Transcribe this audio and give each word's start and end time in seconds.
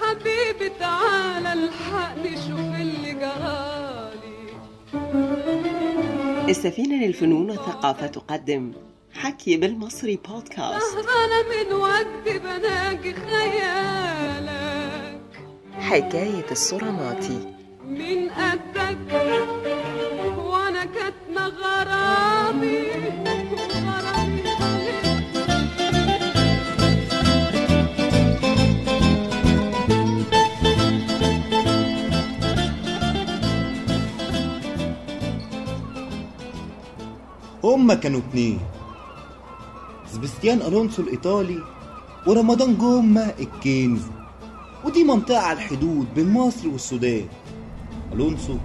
حبيبي 0.00 0.68
تعالى 0.80 1.52
الحقني 1.52 2.36
شوف 2.36 2.80
اللي 2.80 3.12
جرالي. 3.12 4.46
السفينة 6.48 7.06
للفنون 7.06 7.50
والثقافة 7.50 8.06
تقدم 8.06 8.72
حكي 9.14 9.56
بالمصري 9.56 10.18
بودكاست 10.28 10.86
سهرانة 10.86 11.42
من 11.50 11.72
وقت 11.72 12.06
بناجي 12.26 13.14
خيالك. 13.14 15.20
حكاية 15.78 16.46
الصراماتي. 16.50 17.54
من 17.84 18.30
قدك 18.30 19.12
وأنا 20.36 20.84
كاتمة 20.84 21.46
غرامي 21.48 22.75
هما 37.86 37.94
كانوا 37.94 38.20
اتنين. 38.20 38.58
سبستيان 40.12 40.62
ألونسو 40.62 41.02
الإيطالي 41.02 41.58
ورمضان 42.26 42.76
جوما 42.78 43.34
الكنزي 43.38 44.10
ودي 44.84 45.04
منطقة 45.04 45.38
على 45.38 45.58
الحدود 45.58 46.06
بين 46.14 46.32
مصر 46.32 46.68
والسودان. 46.68 47.26
ألونسو 48.12 48.56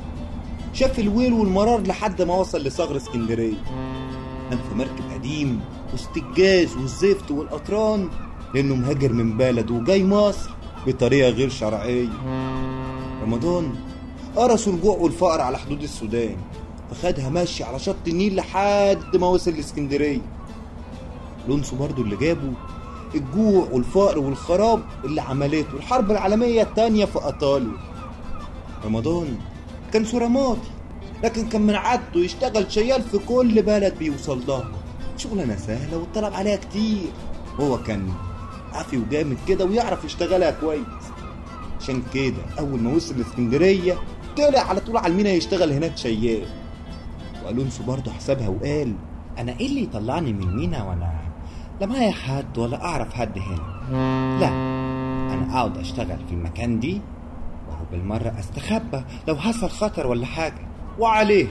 شاف 0.74 1.00
الويل 1.00 1.34
والمرار 1.34 1.82
لحد 1.82 2.22
ما 2.22 2.36
وصل 2.36 2.58
لثغر 2.64 2.98
اسكندرية. 2.98 3.64
نام 4.50 4.60
في 4.70 4.76
مركب 4.76 5.12
قديم 5.14 5.62
وسط 5.94 6.18
الجاز 6.18 6.76
والزفت 6.76 7.32
والقطران 7.32 8.10
لأنه 8.56 8.76
مهاجر 8.76 9.14
من 9.14 9.38
بلده 9.38 9.74
وجاي 9.74 10.04
مصر 10.04 10.50
بطريقة 10.88 11.30
غير 11.30 11.50
شرعية. 11.50 12.10
رمضان 13.24 13.76
قرصوا 14.36 14.74
الجوع 14.74 14.98
والفقر 14.98 15.42
على 15.42 15.58
حدود 15.58 15.84
السودان. 15.84 16.38
فخدها 16.92 17.30
ماشي 17.30 17.64
على 17.64 17.80
شط 17.80 17.96
النيل 18.08 18.36
لحد 18.36 19.16
ما 19.18 19.28
وصل 19.28 19.52
لاسكندرية 19.52 20.22
لونسو 21.48 21.76
برضو 21.76 22.02
اللي 22.02 22.16
جابه 22.16 22.54
الجوع 23.16 23.68
والفقر 23.72 24.20
والخراب 24.20 24.84
اللي 25.06 25.22
عملته 25.22 25.74
الحرب 25.74 26.12
العالمية 26.12 26.62
التانية 26.62 27.06
في 27.06 27.26
إيطاليا. 27.26 27.78
رمضان 28.86 29.38
كان 29.94 30.06
سوراماتي 30.06 30.72
لكن 31.24 31.50
كان 31.50 31.62
من 31.62 31.76
عادته 31.76 32.20
يشتغل 32.20 32.72
شيال 32.72 33.02
في 33.02 33.18
كل 33.18 33.62
بلد 33.62 33.98
بيوصل 34.00 34.42
لها 34.48 34.72
شغلانة 35.18 35.56
سهلة 35.56 35.98
والطلب 35.98 36.34
عليها 36.34 36.56
كتير. 36.56 37.12
هو 37.60 37.84
كان 37.84 38.10
عافي 38.74 38.98
وجامد 38.98 39.38
كده 39.48 39.66
ويعرف 39.66 40.06
يشتغلها 40.06 40.52
كويس. 40.52 40.82
عشان 41.82 42.04
كده 42.14 42.44
أول 42.60 42.80
ما 42.80 42.94
وصل 42.96 43.18
لاسكندرية 43.18 43.98
طلع 44.38 44.60
على 44.60 44.80
طول 44.80 44.98
على 44.98 45.08
المينا 45.08 45.30
يشتغل 45.30 45.72
هناك 45.72 45.98
شيال. 45.98 46.61
وألونسو 47.46 47.84
برضه 47.84 48.12
حسبها 48.12 48.48
وقال 48.50 48.96
أنا 49.38 49.60
إيه 49.60 49.68
اللي 49.68 49.84
يطلعني 49.84 50.34
من 50.34 50.56
مينا 50.56 50.84
وأنا 50.84 51.14
لا 51.82 51.88
معايا 51.88 52.12
حد 52.12 52.58
ولا 52.58 52.86
أعرف 52.86 53.14
حد 53.14 53.38
هنا؟ 53.40 54.38
لا 54.40 54.48
أنا 55.34 55.48
أقعد 55.54 55.78
أشتغل 55.78 56.18
في 56.28 56.34
المكان 56.34 56.80
دي 56.80 57.02
وهو 57.70 57.86
بالمرة 57.92 58.36
أستخبى 58.40 59.04
لو 59.28 59.36
حصل 59.36 59.70
خطر 59.70 60.08
ولا 60.08 60.26
حاجة. 60.26 60.68
وعليه. 61.00 61.48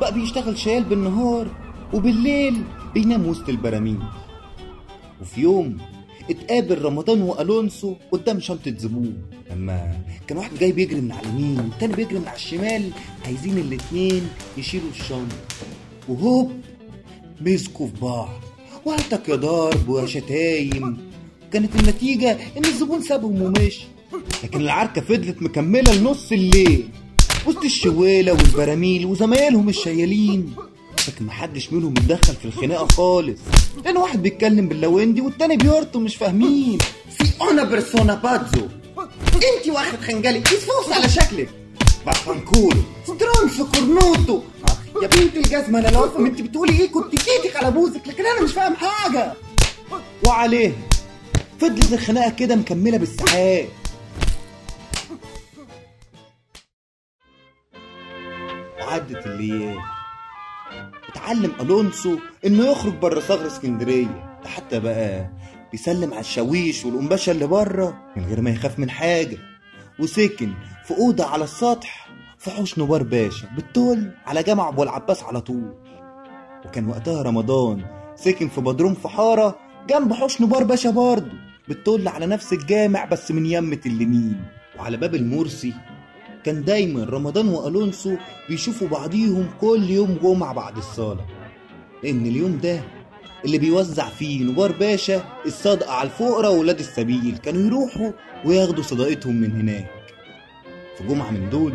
بقى 0.00 0.14
بيشتغل 0.14 0.58
شيال 0.58 0.84
بالنهار 0.84 1.46
وبالليل 1.94 2.62
بينام 2.94 3.26
وسط 3.26 3.48
البراميل. 3.48 3.98
وفي 5.20 5.40
يوم 5.40 5.78
اتقابل 6.30 6.82
رمضان 6.82 7.22
وألونسو 7.22 7.94
قدام 8.12 8.40
شنطة 8.40 8.74
زبون. 8.78 9.16
لما 9.50 9.96
كان 10.26 10.38
واحد 10.38 10.58
جاي 10.58 10.72
بيجري 10.72 11.00
من 11.00 11.12
على 11.12 11.28
اليمين 11.28 11.60
والتاني 11.60 11.94
بيجري 11.94 12.18
من 12.18 12.28
على 12.28 12.36
الشمال 12.36 12.90
عايزين 13.24 13.58
الاتنين 13.58 14.28
يشيلوا 14.58 14.90
الشنطة. 14.90 15.36
وهوب 16.08 16.52
مسكوا 17.40 17.86
في 17.86 18.00
بعض. 18.02 18.40
وهاتك 18.84 19.28
يا 19.28 19.34
ضرب 19.34 19.88
ويا 19.88 20.06
شتايم. 20.06 20.98
كانت 21.52 21.76
النتيجة 21.76 22.38
إن 22.56 22.64
الزبون 22.64 23.02
سابهم 23.02 23.42
ومشي. 23.42 23.84
لكن 24.44 24.60
العركة 24.60 25.00
فضلت 25.00 25.42
مكملة 25.42 25.94
لنص 25.94 26.32
الليل. 26.32 26.88
وسط 27.46 27.64
الشوالة 27.64 28.32
والبراميل 28.32 29.06
وزمايلهم 29.06 29.68
الشيالين 29.68 30.54
لكن 31.08 31.24
محدش 31.26 31.72
منهم 31.72 31.94
اتدخل 31.96 32.34
في 32.34 32.44
الخناقة 32.44 32.86
خالص. 32.86 33.38
لأن 33.84 33.96
واحد 33.96 34.22
بيتكلم 34.22 34.68
باللويندي 34.68 35.20
والتاني 35.20 35.56
بيرطم 35.56 36.02
مش 36.02 36.16
فاهمين. 36.16 36.78
سي 37.18 37.32
انا 37.50 37.64
بيرسونا 37.64 38.14
باتزو 38.14 38.68
انت 39.34 39.68
واخد 39.68 40.00
خنجلي 40.00 40.38
يسفوس 40.38 40.92
على 40.92 41.08
شكلك. 41.08 41.48
بافانكولو 42.06 42.82
سترونسو 43.04 43.66
كورنوتو. 43.66 44.42
يا 45.02 45.06
بنت 45.08 45.36
الجزمة 45.36 45.78
أنا 45.78 45.88
لو 45.88 46.04
أفهم 46.04 46.26
انت 46.26 46.42
بتقولي 46.42 46.80
إيه 46.80 46.90
كنت 46.90 47.14
كيتك 47.14 47.56
على 47.56 47.70
بوزك 47.70 48.08
لكن 48.08 48.26
أنا 48.26 48.42
مش 48.42 48.52
فاهم 48.52 48.74
حاجة. 48.74 49.34
وعليه. 50.26 50.72
فضلت 51.60 51.92
الخناقة 51.92 52.30
كده 52.30 52.56
مكملة 52.56 52.98
بالساعات 52.98 53.68
وعدت 58.80 59.26
الأيام 59.26 59.78
اتعلم 61.08 61.52
ألونسو 61.60 62.16
إنه 62.46 62.66
يخرج 62.66 62.92
بره 62.94 63.20
ثغر 63.20 63.46
إسكندرية 63.46 64.38
ده 64.44 64.48
حتى 64.48 64.80
بقى 64.80 65.30
بيسلم 65.72 66.10
على 66.12 66.20
الشاويش 66.20 66.84
والقنبشه 66.84 67.30
اللي 67.30 67.46
بره 67.46 67.98
من 68.16 68.24
غير 68.24 68.40
ما 68.40 68.50
يخاف 68.50 68.78
من 68.78 68.90
حاجة. 68.90 69.38
وسكن 69.98 70.52
في 70.84 70.94
أوضة 70.98 71.24
على 71.24 71.44
السطح 71.44 72.08
في 72.38 72.50
حوش 72.50 72.78
نوار 72.78 73.02
باشا 73.02 73.48
بالطول 73.56 74.10
على 74.26 74.42
جامع 74.42 74.68
أبو 74.68 74.82
العباس 74.82 75.22
على 75.22 75.40
طول. 75.40 75.74
وكان 76.66 76.88
وقتها 76.88 77.22
رمضان 77.22 77.84
سكن 78.16 78.48
في 78.48 78.60
بدروم 78.60 78.94
في 78.94 79.08
حارة 79.08 79.58
جنب 79.90 80.12
حوش 80.12 80.40
نوار 80.40 80.64
باشا 80.64 80.90
برضه 80.90 81.32
بالطول 81.68 82.08
على 82.08 82.26
نفس 82.26 82.52
الجامع 82.52 83.04
بس 83.04 83.30
من 83.30 83.46
يمة 83.46 83.80
اليمين 83.86 84.40
وعلى 84.78 84.96
باب 84.96 85.14
المرسي 85.14 85.74
كان 86.44 86.64
دايما 86.64 87.04
رمضان 87.04 87.48
وألونسو 87.48 88.16
بيشوفوا 88.48 88.88
بعضيهم 88.88 89.50
كل 89.60 89.90
يوم 89.90 90.18
جمعة 90.22 90.54
بعد 90.54 90.76
الصلاة 90.76 91.26
لأن 92.04 92.26
اليوم 92.26 92.58
ده 92.62 92.80
اللي 93.44 93.58
بيوزع 93.58 94.08
فيه 94.08 94.44
نوار 94.44 94.72
باشا 94.72 95.24
الصدقة 95.46 95.92
على 95.92 96.06
الفقراء 96.08 96.52
وولاد 96.54 96.78
السبيل. 96.78 97.36
كانوا 97.42 97.62
يروحوا 97.66 98.10
وياخدوا 98.44 98.82
صدقتهم 98.82 99.34
من 99.36 99.50
هناك. 99.60 99.90
في 100.98 101.04
جمعة 101.04 101.30
من 101.30 101.50
دول 101.50 101.72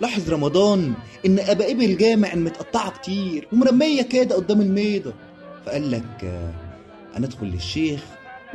لاحظ 0.00 0.30
رمضان 0.30 0.92
إن 1.26 1.38
أبائب 1.38 1.80
الجامع 1.80 2.34
متقطعة 2.34 2.90
كتير 2.90 3.48
ومرمية 3.52 4.02
كده 4.02 4.34
قدام 4.36 4.60
الميضة 4.60 5.12
فقال 5.66 5.90
لك 5.90 6.24
أنا 7.16 7.26
أدخل 7.26 7.46
للشيخ 7.46 8.00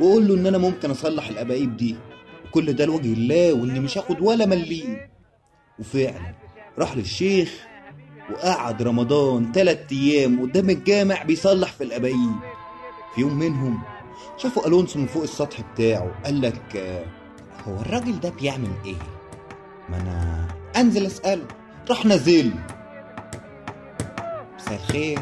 وأقول 0.00 0.28
له 0.28 0.34
إن 0.34 0.46
أنا 0.46 0.58
ممكن 0.58 0.90
أصلح 0.90 1.28
الأبائب 1.28 1.76
دي. 1.76 1.96
وكل 2.48 2.72
ده 2.72 2.84
لوجه 2.84 3.12
الله 3.12 3.52
وإني 3.52 3.80
مش 3.80 3.98
هاخد 3.98 4.16
ولا 4.20 4.46
مليم. 4.46 4.98
وفعلا 5.80 6.34
راح 6.78 6.96
للشيخ 6.96 7.66
وقعد 8.32 8.82
رمضان 8.82 9.52
تلات 9.52 9.92
أيام 9.92 10.40
قدام 10.42 10.70
الجامع 10.70 11.22
بيصلح 11.22 11.72
في 11.72 11.84
الأبايب 11.84 12.34
في 13.14 13.20
يوم 13.20 13.38
منهم 13.38 13.82
شافوا 14.36 14.66
ألونسو 14.66 14.98
من 14.98 15.06
فوق 15.06 15.22
السطح 15.22 15.60
بتاعه 15.60 16.14
قال 16.24 16.40
لك 16.40 16.76
آه، 16.76 17.04
هو 17.68 17.76
الراجل 17.80 18.20
ده 18.20 18.30
بيعمل 18.30 18.70
إيه؟ 18.84 18.94
ما 19.88 19.96
أنا 19.96 20.48
أنزل 20.76 21.06
أسأله 21.06 21.44
راح 21.90 22.06
نازل 22.06 22.52
مساء 24.56 24.74
الخير 24.74 25.18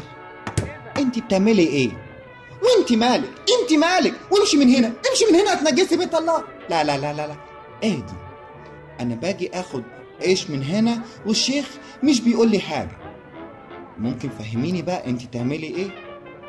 أنت 0.97 1.19
بتعملي 1.19 1.67
إيه؟ 1.67 1.89
وأنت 2.63 2.93
مالك؟ 2.93 3.29
أنت 3.61 3.73
مالك؟ 3.79 4.13
وامشي 4.31 4.57
من 4.57 4.69
هنا 4.69 4.87
امشي 4.87 5.25
من 5.31 5.39
هنا 5.39 5.53
هتنجسي 5.53 5.97
بيت 5.97 6.15
الله 6.15 6.43
لا 6.69 6.83
لا 6.83 6.97
لا 6.97 7.13
لا 7.13 7.27
لا 7.27 7.35
اهدي 7.83 8.13
أنا 8.99 9.15
باجي 9.15 9.49
اخد 9.53 9.83
عيش 10.21 10.49
من 10.49 10.63
هنا 10.63 11.01
والشيخ 11.25 11.65
مش 12.03 12.21
بيقول 12.21 12.51
لي 12.51 12.59
حاجة. 12.59 12.97
ممكن 13.97 14.29
فهميني 14.29 14.81
بقى 14.81 15.09
انت 15.09 15.21
تعملي 15.23 15.67
إيه؟ 15.67 15.87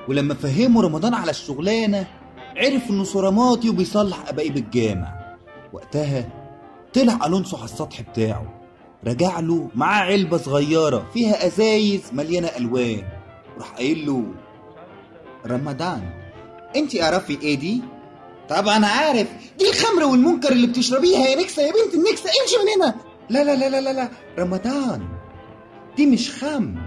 ولما 0.09 0.35
فهموا 0.35 0.83
رمضان 0.83 1.15
على 1.15 1.31
الشغلانة 1.31 2.07
عرف 2.57 2.91
إنه 2.91 3.05
صراماتي 3.05 3.71
وبيصلح 3.71 4.29
ابايب 4.29 4.57
الجامع 4.57 5.37
وقتها 5.73 6.29
طلع 6.95 7.27
ألونسو 7.27 7.57
على 7.57 7.65
السطح 7.65 8.01
بتاعه 8.01 8.61
رجع 9.07 9.41
له 9.41 9.69
معاه 9.75 10.03
علبة 10.05 10.37
صغيرة 10.37 11.07
فيها 11.15 11.47
أزايز 11.47 12.01
مليانة 12.13 12.49
ألوان 12.49 13.03
وراح 13.57 13.71
قايل 13.71 14.07
له 14.07 14.25
رمضان 15.47 16.11
انت 16.77 17.01
اعرفي 17.01 17.39
إيه 17.43 17.55
دي؟ 17.55 17.81
طبعا 18.49 18.87
عارف 18.87 19.29
دي 19.59 19.69
الخمر 19.71 20.05
والمنكر 20.05 20.53
اللي 20.53 20.67
بتشربيها 20.67 21.27
يا 21.27 21.37
نكسة 21.43 21.63
يا 21.63 21.73
بنت 21.73 21.95
النكسة 21.95 22.31
امشي 22.43 22.57
من 22.57 22.83
هنا. 22.83 22.95
لا 23.31 23.45
لا 23.45 23.69
لا 23.69 23.81
لا 23.81 23.93
لا. 23.93 24.09
رمضان. 24.39 25.09
دي 25.97 26.07
مش 26.07 26.31
خمر 26.31 26.81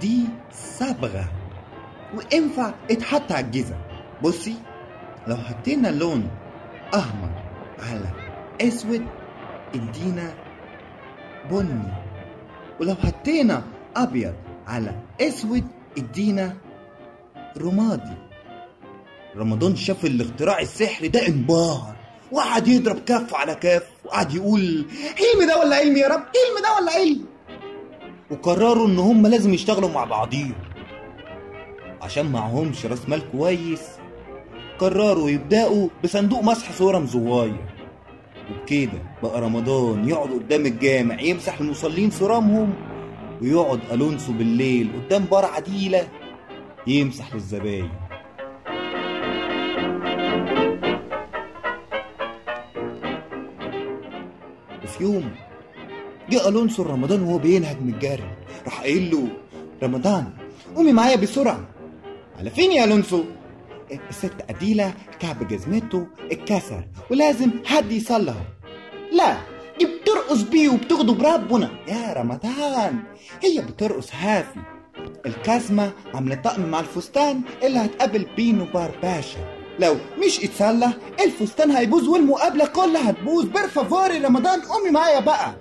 دي 0.00 0.24
صبغة. 0.52 1.24
وينفع 2.14 2.74
اتحط 2.90 3.32
على 3.32 3.46
الجزم 3.46 3.76
بصي 4.22 4.54
لو 5.26 5.36
حطينا 5.36 5.88
لون 5.88 6.28
أحمر 6.94 7.30
على 7.78 8.10
أسود 8.60 9.06
ادينا 9.74 10.34
بني. 11.50 11.92
ولو 12.80 12.94
حطينا 12.94 13.62
أبيض 13.96 14.34
على 14.66 14.94
أسود 15.20 15.64
ادينا 15.98 16.56
رمادي. 17.58 18.16
رمضان 19.36 19.76
شاف 19.76 20.04
الاختراع 20.04 20.60
السحري 20.60 21.08
ده 21.08 21.26
انبهر 21.26 21.96
وقعد 22.32 22.68
يضرب 22.68 22.98
كف 22.98 23.34
على 23.34 23.54
كف. 23.54 23.99
وقعد 24.10 24.34
يقول 24.34 24.84
علم 25.20 25.48
ده 25.48 25.58
ولا 25.58 25.76
علم 25.76 25.96
يا 25.96 26.08
رب؟ 26.08 26.22
علم 26.22 26.56
ده 26.62 26.74
ولا 26.80 26.92
علم؟ 26.92 27.24
وقرروا 28.30 28.86
إن 28.86 28.98
هم 28.98 29.26
لازم 29.26 29.54
يشتغلوا 29.54 29.88
مع 29.88 30.04
بعضيهم. 30.04 30.54
عشان 32.02 32.32
معهمش 32.32 32.86
راس 32.86 33.08
مال 33.08 33.22
كويس 33.32 33.80
قرروا 34.78 35.30
يبدأوا 35.30 35.88
بصندوق 36.04 36.42
مسح 36.42 36.72
صورة 36.72 37.06
صغير 37.06 37.56
وبكده 38.50 39.02
بقى 39.22 39.40
رمضان 39.40 40.08
يقعد 40.08 40.28
قدام 40.30 40.66
الجامع 40.66 41.20
يمسح 41.20 41.60
المصلين 41.60 42.10
صرمهم 42.10 42.74
ويقعد 43.42 43.80
ألونسو 43.92 44.32
بالليل 44.32 44.90
قدام 45.06 45.24
بار 45.24 45.44
عديلة 45.44 46.08
يمسح 46.86 47.34
للزباين. 47.34 47.90
يوم. 55.00 55.30
جه 56.30 56.48
ألونسو 56.48 56.82
رمضان 56.82 57.22
وهو 57.22 57.38
بينهج 57.38 57.76
من 57.80 57.94
الجري 57.94 58.30
راح 58.64 58.80
قايل 58.80 59.10
له 59.10 59.28
رمضان 59.82 60.32
قومي 60.76 60.92
معايا 60.92 61.16
بسرعة. 61.16 61.68
على 62.38 62.50
فين 62.50 62.72
يا 62.72 62.84
ألونسو؟ 62.84 63.24
الست 64.10 64.32
أديلة 64.50 64.94
كعب 65.20 65.48
جزمته 65.48 66.06
اتكسر 66.32 66.84
ولازم 67.10 67.50
حد 67.64 67.92
يصلحه 67.92 68.44
لا 69.12 69.36
دي 69.78 69.86
بترقص 69.86 70.42
بيه 70.42 70.68
وبتغضب 70.68 71.22
ربنا. 71.22 71.70
يا 71.88 72.12
رمضان 72.12 73.02
هي 73.42 73.60
بترقص 73.60 74.14
حافي. 74.14 74.60
الكازمة 75.26 75.92
عاملة 76.14 76.34
طقم 76.34 76.62
مع 76.66 76.80
الفستان 76.80 77.40
اللي 77.62 77.78
هتقابل 77.78 78.26
بيه 78.36 78.52
نوبار 78.52 78.90
باشا. 79.02 79.59
لو 79.80 79.96
مش 80.24 80.44
اتصلح 80.44 80.92
الفستان 81.24 81.70
هيبوظ 81.70 82.08
والمقابلة 82.08 82.66
كلها 82.66 83.10
هتبوظ. 83.10 83.44
per 83.44 83.69
favore 83.69 84.18
رمضان 84.18 84.60
قومي 84.60 84.90
معايا 84.90 85.20
بقى. 85.20 85.54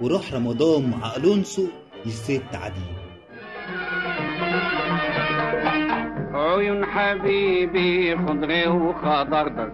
وروح 0.00 0.32
رمضان 0.34 0.90
مع 0.90 1.16
ألونسو 1.16 1.66
للست 2.06 2.42
عديلة. 2.54 2.98
عيون 6.34 6.84
حبيبي 6.86 8.16
خضري 8.16 8.66
وخضردر 8.66 9.72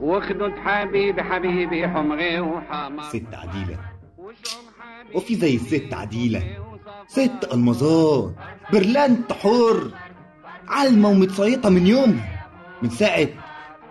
وخدود 0.00 0.52
حبيبي 0.64 1.22
حبيبي 1.22 1.88
حمري 1.88 2.40
وحمر. 2.40 3.02
ست 3.02 3.34
عديلة. 3.34 3.78
وفي 5.14 5.34
زي 5.34 5.54
الست 5.56 5.94
عديلة. 5.94 6.42
ست 7.08 7.48
المظات 7.52 8.34
برلانت 8.72 9.32
حر. 9.32 9.90
علمة 10.68 11.08
ومتصيطة 11.08 11.68
من 11.70 11.86
يومها. 11.86 12.31
من 12.82 12.90
ساعة 12.90 13.28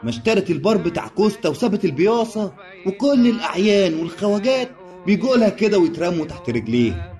ما 0.04 0.10
اشترت 0.10 0.50
البار 0.50 0.78
بتاع 0.78 1.08
كوستا 1.08 1.50
وسابت 1.50 1.86
البياصة 1.86 2.54
وكل 2.86 3.28
الأعيان 3.30 4.00
والخواجات 4.00 4.70
بيجولها 5.06 5.50
كده 5.50 5.80
ويترموا 5.80 6.26
تحت 6.26 6.50
رجليها 6.50 7.14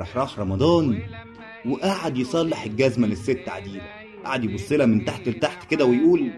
راح 0.00 0.16
راح 0.16 0.38
رمضان 0.38 1.02
وقعد 1.66 2.18
يصلح 2.18 2.64
الجزمة 2.64 3.06
للست 3.06 3.40
عديلة. 3.48 3.80
قعد 4.24 4.44
يبص 4.44 4.72
لها 4.72 4.86
من 4.86 5.04
تحت 5.04 5.28
لتحت 5.28 5.70
كده 5.70 5.84
ويقول 5.84 6.30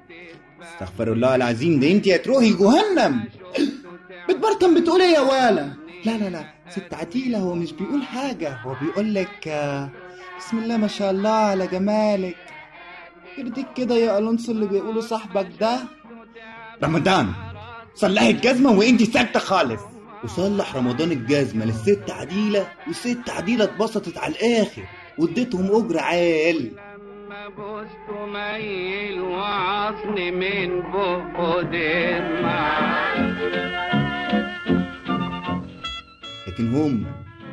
استغفر 0.62 1.12
الله 1.12 1.34
العظيم 1.34 1.80
ده 1.80 1.90
انت 1.92 2.08
هتروحي 2.08 2.52
جهنم! 2.52 3.24
بتبرطم 4.28 4.80
بتقول 4.80 5.00
إيه 5.02 5.14
يا 5.14 5.20
والا 5.20 5.72
لا 6.04 6.18
لا 6.18 6.28
لا 6.30 6.44
ست 6.70 6.94
عديلة 6.94 7.38
هو 7.38 7.54
مش 7.54 7.72
بيقول 7.72 8.02
حاجة 8.02 8.52
هو 8.62 8.76
بيقول 8.82 9.14
لك 9.14 9.48
آه، 9.48 9.90
بسم 10.38 10.58
الله 10.58 10.76
ما 10.76 10.86
شاء 10.86 11.10
الله 11.10 11.30
على 11.30 11.66
جمالك. 11.66 12.36
يرضيك 13.38 13.66
كده 13.76 13.94
يا 13.94 14.18
ألونسو 14.18 14.52
اللي 14.52 14.66
بيقوله 14.66 15.00
صاحبك 15.00 15.48
ده؟ 15.60 15.78
رمضان 16.84 17.32
صلحي 17.94 18.30
الجزمة 18.30 18.70
وانتي 18.70 19.04
ساكتة 19.04 19.40
خالص. 19.40 19.80
وصلح 20.24 20.76
رمضان 20.76 21.12
الجزمة 21.12 21.64
للست 21.64 22.10
عديلة 22.10 22.66
والست 22.86 23.30
عديلة 23.30 23.64
اتبسطت 23.64 24.18
على 24.18 24.34
الآخر 24.34 24.82
واديتهم 25.18 25.66
أجر 25.84 25.98
عال. 25.98 26.70
لما 26.72 27.48
بوست 27.48 28.10
ميل 28.34 29.20
وعصني 29.20 30.30
من 30.30 30.80
بقه 30.92 31.60
لكن 36.48 36.74
هم 36.74 37.06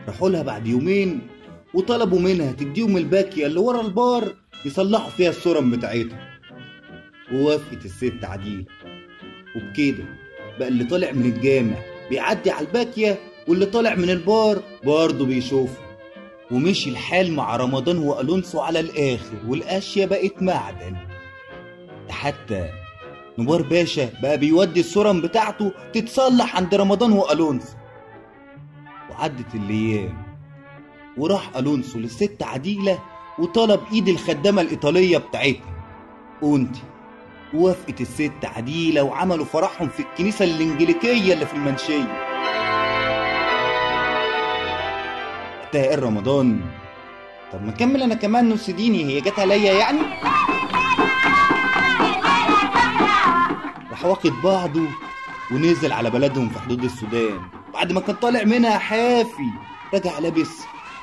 راحوا 0.08 0.30
لها 0.30 0.42
بعد 0.44 0.68
يومين 0.68 1.28
وطلبوا 1.74 2.20
منها 2.20 2.52
تديهم 2.52 2.98
الباكية 2.98 3.46
اللي 3.46 3.60
ورا 3.60 3.82
البار 3.82 4.34
يصلحوا 4.66 5.10
فيها 5.10 5.30
الصورم 5.30 5.72
بتاعتها 5.72 6.30
ووافقت 7.34 7.86
الست 7.86 8.20
عديلة 8.24 8.66
وبكده 9.56 10.04
بقى 10.60 10.68
اللي 10.68 10.84
طالع 10.84 11.12
من 11.12 11.26
الجامع 11.26 11.76
بيعدي 12.10 12.52
على 12.52 12.68
الباكية 12.68 13.20
واللي 13.48 13.66
طالع 13.66 13.96
من 13.96 14.10
البار 14.10 14.62
برضه 14.84 15.26
بيشوفه. 15.26 15.78
ومشي 16.52 16.90
الحال 16.90 17.32
مع 17.34 17.56
رمضان 17.56 17.98
وألونسو 17.98 18.60
على 18.60 18.80
الآخر 18.80 19.36
والأشياء 19.48 20.08
بقت 20.08 20.42
معدن. 20.44 20.96
ده 22.08 22.14
حتى 22.14 22.70
نوار 23.38 23.62
باشا 23.62 24.10
بقى 24.22 24.38
بيودي 24.38 24.80
الصورم 24.80 25.22
بتاعته 25.22 25.72
تتصلح 25.94 26.56
عند 26.56 26.76
رمضان 26.76 27.12
وألونسو. 27.12 27.74
وعدت 29.12 29.56
الأيام 29.56 30.24
وراح 31.18 31.58
ألونسو 31.58 32.00
للست 32.00 32.38
عديلة 32.44 33.00
وطلب 33.40 33.82
إيد 33.94 34.08
الخدامة 34.08 34.62
الإيطالية 34.62 35.18
بتاعتها. 35.18 35.76
أونتي 36.44 36.82
ووافقت 37.54 38.02
الست 38.02 38.32
عديلة 38.44 39.04
وعملوا 39.04 39.46
فرحهم 39.46 39.90
في 39.90 40.00
الكنيسة 40.00 40.46
الإنجليكية 40.46 41.34
اللي 41.34 41.46
في 41.46 41.54
المنشية. 41.54 42.26
تاقر 45.72 46.04
رمضان؟ 46.04 46.62
طب 47.54 47.66
ما 47.66 47.72
كمل 47.72 48.04
أنا 48.04 48.16
كمان 48.16 48.50
نص 48.50 48.70
ديني 48.70 49.06
هي 49.06 49.22
جت 49.22 49.40
عليا 49.40 49.74
يعني؟ 49.74 50.00
راح 53.92 54.06
واخد 54.06 54.32
بعضه 54.44 54.86
ونزل 55.52 55.92
على 55.92 56.10
بلدهم 56.10 56.50
في 56.50 56.60
حدود 56.60 56.84
السودان. 56.84 57.40
بعد 57.74 57.92
ما 57.92 58.02
كان 58.02 58.16
طالع 58.16 58.44
منها 58.44 58.78
حافي 58.78 59.50
رجع 59.94 60.20
لابس 60.20 60.62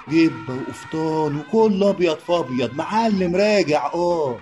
جبة 0.09 0.55
وقفطان 0.55 1.37
وكل 1.37 1.85
أبيض 1.85 2.17
في 2.19 2.33
أبيض. 2.33 2.75
معلم 2.75 3.37
راجع 3.37 3.87
آه. 3.95 4.37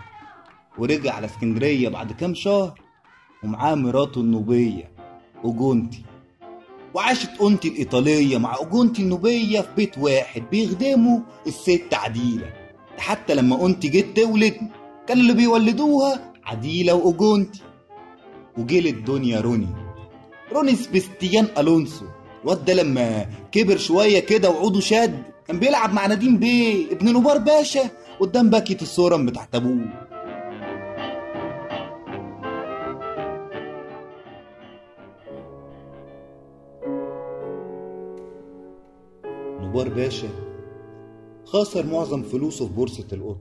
ورجع 0.78 1.14
على 1.14 1.26
اسكندرية 1.26 1.88
بعد 1.88 2.12
كام 2.12 2.34
شهر 2.34 2.80
ومعاه 3.44 3.74
مراته 3.74 4.20
النوبية 4.20 4.90
أوجونتي 5.44 6.02
وعاشت 6.94 7.30
أونتي 7.40 7.68
الإيطالية 7.68 8.38
مع 8.38 8.56
أوجونتي 8.56 9.02
النوبية 9.02 9.60
في 9.60 9.68
بيت 9.76 9.98
واحد 9.98 10.42
بيخدموا 10.50 11.20
الست 11.46 11.88
عديلة. 11.94 12.52
ده 12.96 13.02
حتى 13.02 13.34
لما 13.34 13.56
أونتي 13.56 13.88
جت 13.88 14.16
تولد 14.16 14.56
كان 15.06 15.18
اللي 15.18 15.32
بيولدوها 15.34 16.32
عديلة 16.44 16.94
وأوجونتي 16.94 17.62
وجه 18.58 18.80
للدنيا 18.80 19.40
روني. 19.40 19.68
روني 20.52 20.74
سبستيان 20.76 21.48
ألونسو. 21.58 22.04
الواد 22.44 22.64
ده 22.64 22.74
لما 22.74 23.26
كبر 23.52 23.76
شوية 23.76 24.20
كده 24.20 24.50
وعوده 24.50 24.80
شد 24.80 25.22
كان 25.46 25.58
بيلعب 25.58 25.92
مع 25.94 26.06
نديم 26.06 26.38
بيه 26.38 26.92
ابن 26.92 27.12
نوبار 27.12 27.38
باشا 27.38 27.90
قدام 28.20 28.50
باكية 28.50 28.80
الصورم 28.82 29.26
بتاعت 29.26 29.54
أبوه. 29.54 29.86
نوبار 39.60 39.88
باشا 39.88 40.28
خسر 41.44 41.86
معظم 41.86 42.22
فلوسه 42.22 42.66
في 42.66 42.72
بورصة 42.72 43.06
القطن 43.12 43.40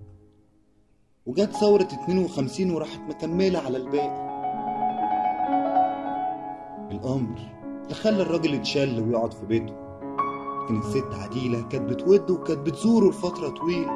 وجت 1.25 1.51
ثورة 1.51 1.87
52 2.03 2.71
وراحت 2.71 2.99
مكملة 2.99 3.59
على 3.59 3.77
الباقي. 3.77 4.33
الأمر 6.91 7.39
اللي 7.83 7.93
خلى 7.93 8.21
الراجل 8.21 8.53
يتشل 8.53 8.99
ويقعد 9.01 9.33
في 9.33 9.45
بيته. 9.45 9.82
لكن 10.63 10.79
الست 10.79 11.13
عديلة 11.13 11.61
كانت 11.61 11.89
بتوده 11.89 12.33
وكانت 12.33 12.59
بتزوره 12.59 13.09
لفترة 13.09 13.49
طويلة 13.49 13.91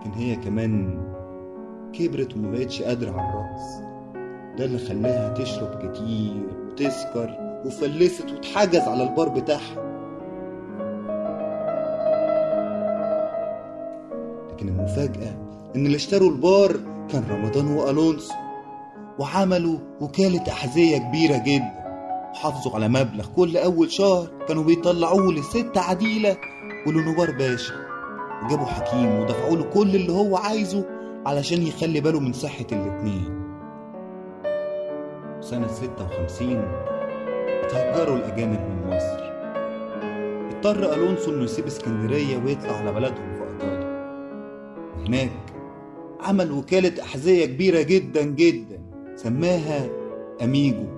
لكن 0.00 0.10
هي 0.10 0.36
كمان 0.36 1.00
كبرت 1.92 2.36
ومبقتش 2.36 2.82
قادرة 2.82 3.10
على 3.10 3.30
الرقص. 3.30 3.88
ده 4.58 4.64
اللي 4.64 4.78
خلاها 4.78 5.34
تشرب 5.34 5.78
كتير 5.78 6.46
وتسكر 6.66 7.36
وفلست 7.66 8.30
وتحجز 8.32 8.80
على 8.88 9.02
البار 9.02 9.28
بتاعها. 9.28 9.88
لكن 14.52 14.68
المفاجأة 14.68 15.30
إن 15.76 15.86
اللي 15.86 15.96
اشتروا 15.96 16.30
البار 16.30 16.76
كان 17.10 17.24
رمضان 17.30 17.66
وألونسو 17.76 18.34
وعملوا 19.18 19.78
وكالة 20.00 20.42
أحذية 20.52 20.98
كبيرة 20.98 21.36
جدا. 21.46 21.77
وحافظوا 22.38 22.74
على 22.74 22.88
مبلغ 22.88 23.26
كل 23.36 23.56
أول 23.56 23.90
شهر. 23.90 24.28
كانوا 24.48 24.64
بيطلعوه 24.64 25.32
لست 25.32 25.72
عديلة. 25.76 26.36
ولنوار 26.86 27.30
باشا. 27.30 27.74
وجابوا 28.44 28.66
حكيم 28.66 29.20
ودفعوا 29.20 29.56
له 29.56 29.62
كل 29.62 29.94
اللي 29.96 30.12
هو 30.12 30.36
عايزه 30.36 30.84
علشان 31.26 31.62
يخلي 31.62 32.00
باله 32.00 32.20
من 32.20 32.32
صحة 32.32 32.66
الاتنين. 32.72 33.42
سنة 35.40 35.66
56 35.66 36.62
اتهجروا 37.64 38.16
الأجانب 38.16 38.60
من 38.60 38.96
مصر. 38.96 39.28
اضطر 40.50 40.94
ألونسو 40.94 41.30
إنه 41.30 41.44
يسيب 41.44 41.66
اسكندرية 41.66 42.36
ويطلع 42.44 42.72
على 42.72 42.92
بلدهم 42.92 43.34
في 43.34 43.42
إيطاليا. 43.42 43.88
وهناك 44.96 45.32
عمل 46.20 46.52
وكالة 46.52 47.02
أحذية 47.02 47.46
كبيرة 47.46 47.82
جدا 47.82 48.22
جدا 48.22 48.80
سماها 49.16 49.88
أميجو. 50.42 50.97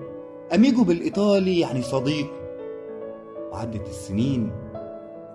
أميجو 0.55 0.83
بالإيطالي 0.83 1.59
يعني 1.59 1.81
صديقي 1.81 2.41
وعدت 3.51 3.87
السنين. 3.87 4.51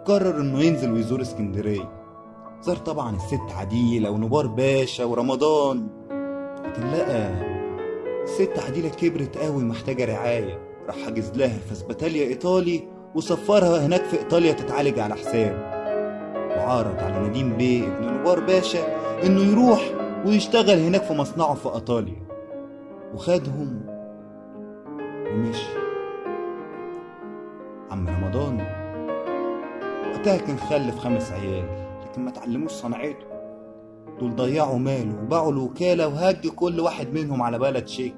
قرر 0.04 0.40
إنه 0.40 0.60
ينزل 0.60 0.92
ويزور 0.92 1.20
اسكندرية. 1.20 1.92
زار 2.62 2.76
طبعا 2.76 3.16
الست 3.16 3.56
عديلة 3.56 4.10
ونبار 4.10 4.46
باشا 4.46 5.04
ورمضان. 5.04 5.88
لكن 6.64 6.90
لقى 6.90 7.32
الست 8.22 8.58
عديلة 8.68 8.88
كبرت 8.88 9.38
قوي 9.38 9.64
محتاجة 9.64 10.04
رعاية. 10.04 10.58
راح 10.86 10.96
حجز 11.06 11.32
لها 11.36 11.58
فاسبتاليا 11.58 12.26
إيطالي 12.26 12.88
وسفرها 13.14 13.86
هناك 13.86 14.04
في 14.04 14.18
إيطاليا 14.18 14.52
تتعالج 14.52 14.98
على 14.98 15.14
حسابه 15.14 15.58
وعرض 16.56 16.98
على 16.98 17.28
نديم 17.28 17.56
بيه 17.56 17.86
ابن 17.86 18.20
نبار 18.20 18.40
باشا 18.40 18.78
إنه 19.26 19.40
يروح 19.40 19.90
ويشتغل 20.26 20.78
هناك 20.78 21.02
في 21.02 21.14
مصنعه 21.14 21.54
في 21.54 21.74
إيطاليا. 21.74 22.26
وخدهم 23.14 23.95
ومشي. 25.32 25.68
عم 27.90 28.08
رمضان 28.08 28.60
وقتها 30.10 30.36
كان 30.36 30.58
خلف 30.58 30.98
خمس 30.98 31.32
عيال 31.32 31.68
لكن 32.04 32.24
ما 32.24 32.30
تعلموش 32.30 32.70
صنعته 32.70 33.26
دول 34.20 34.36
ضيعوا 34.36 34.78
ماله 34.78 35.22
وباعوا 35.22 35.52
الوكالة 35.52 36.08
وهج 36.08 36.48
كل 36.48 36.80
واحد 36.80 37.12
منهم 37.12 37.42
على 37.42 37.58
بلد 37.58 37.86
شيك. 37.88 38.16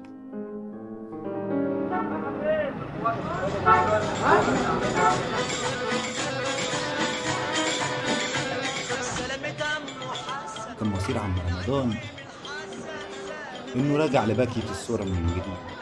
كان 10.79 10.89
مصير 10.89 11.17
عم 11.17 11.35
رمضان 11.49 11.93
إنه 13.75 13.97
رجع 13.97 14.25
لباكية 14.25 14.69
الصورة 14.71 15.03
من 15.03 15.27
جديد. 15.27 15.78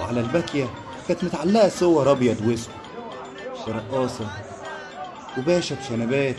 وعلى 0.00 0.20
الباكية 0.20 0.66
كانت 1.08 1.24
متعلقة 1.24 1.68
صور 1.68 2.10
أبيض 2.10 2.40
وأسود. 2.46 2.74
رقاصة 3.68 4.26
وباشا 5.38 5.74
بشنبات 5.74 6.36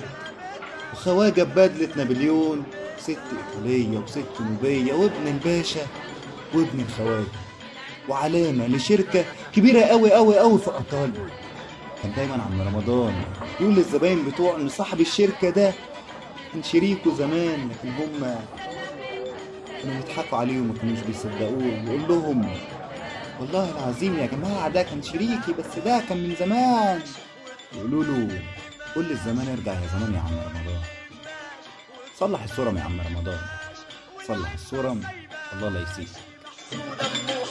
وخواجة 0.93 1.43
ببدلة 1.43 1.89
نابليون 1.95 2.63
ست 2.99 3.17
إيطالية 3.55 3.97
وست 3.99 4.25
نوبية 4.39 4.93
وابن 4.93 5.27
الباشا 5.27 5.81
وابن 6.53 6.79
الخواجة 6.89 7.27
وعلامة 8.09 8.67
لشركة 8.67 9.25
كبيرة 9.55 9.81
قوي 9.81 10.13
قوي 10.13 10.39
قوي 10.39 10.59
في 10.59 10.71
إيطاليا. 10.77 11.29
كان 12.03 12.11
دايما 12.15 12.33
عم 12.33 12.61
رمضان 12.61 13.13
يقول 13.59 13.75
للزباين 13.75 14.25
بتوعه 14.25 14.55
إن 14.57 14.69
صاحب 14.69 15.01
الشركة 15.01 15.49
ده 15.49 15.73
كان 16.53 16.63
شريكه 16.63 17.15
زمان 17.15 17.69
لكن 17.69 17.89
هما 17.89 18.39
كانوا 19.81 19.95
بيضحكوا 20.01 20.37
عليه 20.37 20.59
وما 20.59 20.73
كانوش 20.81 20.99
بيصدقوه 20.99 21.63
يقول 21.63 22.01
لهم 22.09 22.49
والله 23.39 23.71
العظيم 23.71 24.19
يا 24.19 24.25
جماعة 24.25 24.69
ده 24.69 24.83
كان 24.83 25.03
شريكي 25.03 25.53
بس 25.53 25.79
ده 25.85 26.03
كان 26.09 26.17
من 26.17 26.35
زمان. 26.39 27.01
يقولوا 27.73 28.03
له 28.03 28.41
كل 28.95 29.11
الزمان 29.11 29.47
ارجع 29.49 29.73
يا 29.73 29.87
زمان 29.87 30.13
يا 30.13 30.19
عم 30.19 30.39
رمضان. 30.39 30.81
صلح 32.19 32.43
الصورة 32.43 32.71
يا 32.77 32.83
عم 32.83 33.01
رمضان. 33.01 33.39
صلح 34.27 34.53
الصورة 34.53 34.97
الله 35.53 35.69
لا 35.69 35.81
يسيك 35.81 36.07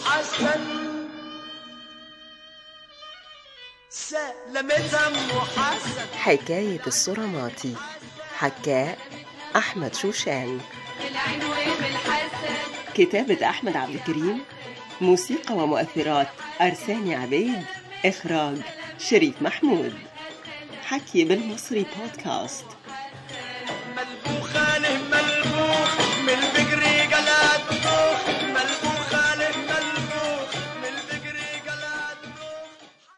حسن 0.07 0.61
حكاية 6.19 6.81
الصراماتي 6.87 7.77
حكاء 8.37 8.99
أحمد 9.57 9.95
شوشان. 9.95 10.61
كتابة 12.95 13.49
أحمد 13.49 13.77
عبد 13.77 13.95
الكريم. 13.95 14.43
موسيقى 15.01 15.55
ومؤثرات 15.55 16.29
أرساني 16.61 17.15
عبيد 17.15 17.63
إخراج 18.05 18.57
شريف 18.99 19.43
محمود. 19.43 19.93
حكي 20.85 21.25
بالمصري 21.25 21.87
بودكاست 21.99 22.65